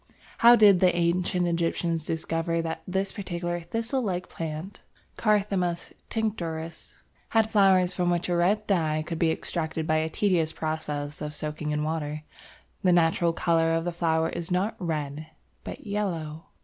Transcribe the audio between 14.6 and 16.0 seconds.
red but